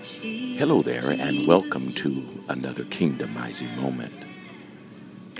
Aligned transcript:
Hello 0.00 0.80
there, 0.80 1.10
and 1.10 1.44
welcome 1.48 1.90
to 1.90 2.22
another 2.48 2.84
kingdomizing 2.84 3.76
moment. 3.82 4.12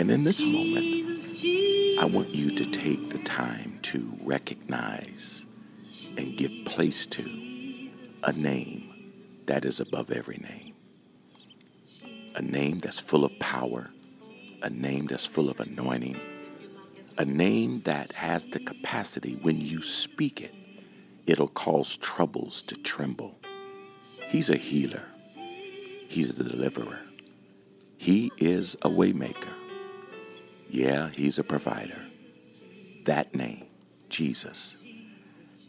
And 0.01 0.11
in 0.11 0.25
this 0.25 0.41
moment, 0.41 2.03
I 2.03 2.13
want 2.13 2.35
you 2.35 2.51
to 2.57 2.65
take 2.73 3.11
the 3.11 3.19
time 3.19 3.79
to 3.83 4.13
recognize 4.25 5.45
and 6.17 6.37
give 6.37 6.51
place 6.65 7.07
to 7.07 7.23
a 8.25 8.33
name 8.33 8.83
that 9.47 9.65
is 9.65 9.79
above 9.79 10.11
every 10.11 10.39
name. 10.39 10.75
A 12.35 12.43
name 12.43 12.81
that's 12.81 12.99
full 12.99 13.25
of 13.25 13.39
power, 13.39 13.91
a 14.65 14.71
name 14.71 15.07
that's 15.07 15.25
full 15.25 15.49
of 15.51 15.61
anointing, 15.61 16.17
a 17.17 17.25
name 17.25 17.79
that 17.83 18.13
has 18.15 18.45
the 18.47 18.59
capacity 18.59 19.35
when 19.41 19.61
you 19.61 19.83
speak 19.83 20.41
it, 20.41 20.55
it'll 21.29 21.47
cause 21.47 21.97
troubles 21.97 22.61
to 22.63 22.75
tremble. 22.75 23.39
He's 24.29 24.51
a 24.51 24.57
healer. 24.57 25.05
He's 26.09 26.37
the 26.37 26.45
deliverer. 26.45 27.01
He 27.99 28.31
is 28.39 28.75
a 28.83 28.89
waymaker. 28.89 29.53
Yeah, 30.71 31.09
he's 31.09 31.39
a 31.39 31.45
provider. 31.45 32.01
That 33.07 33.35
name, 33.35 33.65
Jesus. 34.11 34.85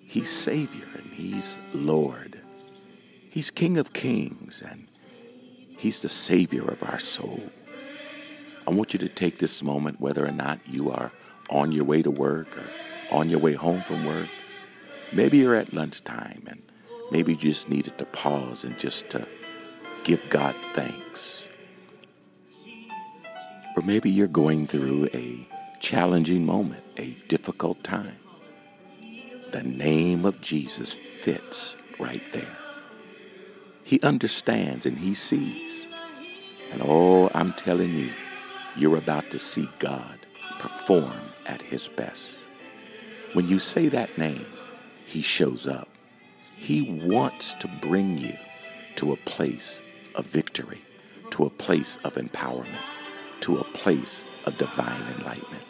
He's 0.09 0.31
Savior 0.31 0.87
and 0.95 1.05
He's 1.13 1.73
Lord. 1.73 2.41
He's 3.29 3.51
King 3.51 3.77
of 3.77 3.93
Kings 3.93 4.61
and 4.67 4.83
He's 5.77 6.01
the 6.01 6.09
Savior 6.09 6.63
of 6.63 6.83
our 6.83 6.99
soul. 6.99 7.41
I 8.67 8.71
want 8.71 8.93
you 8.93 8.99
to 8.99 9.07
take 9.07 9.37
this 9.37 9.63
moment, 9.63 10.01
whether 10.01 10.25
or 10.25 10.31
not 10.31 10.59
you 10.67 10.91
are 10.91 11.11
on 11.49 11.71
your 11.71 11.85
way 11.85 12.01
to 12.01 12.11
work 12.11 12.57
or 12.57 13.17
on 13.17 13.29
your 13.29 13.39
way 13.39 13.53
home 13.53 13.79
from 13.79 14.05
work. 14.05 14.27
Maybe 15.13 15.37
you're 15.37 15.55
at 15.55 15.73
lunchtime 15.73 16.43
and 16.47 16.61
maybe 17.11 17.33
you 17.33 17.37
just 17.37 17.69
needed 17.69 17.97
to 17.97 18.05
pause 18.05 18.63
and 18.63 18.77
just 18.79 19.11
to 19.11 19.27
give 20.03 20.29
God 20.29 20.55
thanks. 20.55 21.47
Or 23.75 23.83
maybe 23.83 24.09
you're 24.09 24.27
going 24.27 24.67
through 24.67 25.09
a 25.13 25.47
challenging 25.79 26.45
moment, 26.45 26.83
a 26.97 27.11
difficult 27.27 27.83
time. 27.83 28.17
The 29.51 29.63
name 29.63 30.25
of 30.25 30.41
Jesus 30.41 30.93
fits 30.93 31.75
right 31.99 32.23
there. 32.31 32.55
He 33.83 33.99
understands 34.01 34.85
and 34.85 34.97
he 34.97 35.13
sees. 35.13 35.87
And 36.71 36.81
oh, 36.85 37.31
I'm 37.33 37.53
telling 37.53 37.93
you, 37.93 38.09
you're 38.77 38.97
about 38.97 39.31
to 39.31 39.39
see 39.39 39.67
God 39.79 40.19
perform 40.59 41.19
at 41.47 41.61
his 41.61 41.87
best. 41.87 42.37
When 43.33 43.47
you 43.47 43.59
say 43.59 43.87
that 43.89 44.17
name, 44.17 44.45
he 45.05 45.21
shows 45.21 45.65
up. 45.65 45.88
He 46.59 46.99
wants 47.03 47.53
to 47.55 47.67
bring 47.81 48.17
you 48.17 48.33
to 48.97 49.13
a 49.13 49.17
place 49.17 49.81
of 50.15 50.25
victory, 50.25 50.79
to 51.31 51.45
a 51.45 51.49
place 51.49 51.97
of 52.03 52.15
empowerment, 52.15 53.41
to 53.41 53.57
a 53.57 53.63
place 53.63 54.45
of 54.45 54.57
divine 54.57 55.01
enlightenment. 55.17 55.63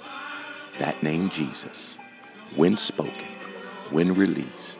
That 0.79 1.01
name, 1.03 1.29
Jesus, 1.29 1.97
when 2.55 2.77
spoken, 2.77 3.27
when 3.91 4.15
released, 4.15 4.79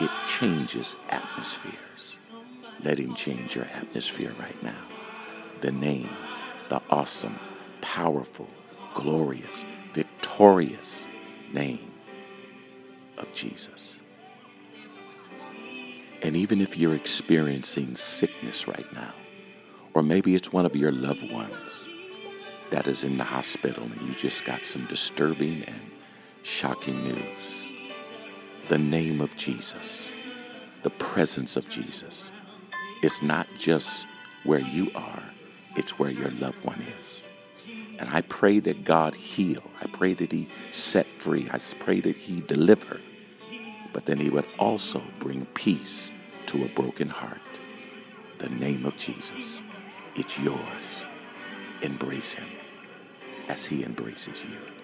it 0.00 0.10
changes 0.38 0.96
atmospheres. 1.10 2.30
Let 2.84 2.98
him 2.98 3.14
change 3.14 3.56
your 3.56 3.66
atmosphere 3.66 4.32
right 4.40 4.62
now. 4.62 4.82
The 5.60 5.72
name, 5.72 6.08
the 6.68 6.80
awesome, 6.90 7.38
powerful, 7.80 8.48
glorious, 8.94 9.62
victorious 9.92 11.06
name 11.52 11.90
of 13.18 13.32
Jesus. 13.34 13.77
And 16.22 16.36
even 16.36 16.60
if 16.60 16.76
you're 16.76 16.94
experiencing 16.94 17.94
sickness 17.94 18.66
right 18.66 18.92
now, 18.92 19.12
or 19.94 20.02
maybe 20.02 20.34
it's 20.34 20.52
one 20.52 20.66
of 20.66 20.74
your 20.76 20.92
loved 20.92 21.32
ones 21.32 21.88
that 22.70 22.86
is 22.86 23.04
in 23.04 23.16
the 23.16 23.24
hospital 23.24 23.84
and 23.84 24.02
you 24.02 24.14
just 24.14 24.44
got 24.44 24.62
some 24.64 24.84
disturbing 24.86 25.62
and 25.66 25.80
shocking 26.42 27.02
news, 27.04 27.62
the 28.68 28.78
name 28.78 29.20
of 29.20 29.34
Jesus, 29.36 30.12
the 30.82 30.90
presence 30.90 31.56
of 31.56 31.68
Jesus, 31.68 32.30
is 33.02 33.22
not 33.22 33.46
just 33.58 34.06
where 34.44 34.60
you 34.60 34.90
are, 34.94 35.22
it's 35.76 35.98
where 35.98 36.10
your 36.10 36.30
loved 36.32 36.64
one 36.64 36.80
is. 36.80 37.22
And 37.98 38.08
I 38.10 38.22
pray 38.22 38.60
that 38.60 38.84
God 38.84 39.14
heal. 39.14 39.62
I 39.82 39.86
pray 39.86 40.12
that 40.14 40.30
he 40.30 40.46
set 40.70 41.06
free. 41.06 41.48
I 41.52 41.58
pray 41.80 42.00
that 42.00 42.16
he 42.16 42.40
deliver. 42.40 43.00
But 43.98 44.06
then 44.06 44.18
he 44.18 44.30
would 44.30 44.44
also 44.60 45.02
bring 45.18 45.44
peace 45.56 46.12
to 46.46 46.64
a 46.64 46.68
broken 46.68 47.08
heart. 47.08 47.40
The 48.38 48.48
name 48.48 48.86
of 48.86 48.96
Jesus. 48.96 49.60
It's 50.14 50.38
yours. 50.38 51.04
Embrace 51.82 52.34
him 52.34 52.46
as 53.48 53.64
he 53.64 53.82
embraces 53.82 54.44
you. 54.44 54.77